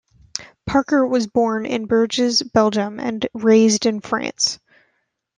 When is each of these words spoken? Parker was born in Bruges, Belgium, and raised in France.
Parker 0.65 1.05
was 1.05 1.27
born 1.27 1.67
in 1.67 1.85
Bruges, 1.85 2.41
Belgium, 2.41 2.99
and 2.99 3.27
raised 3.35 3.85
in 3.85 3.99
France. 3.99 4.57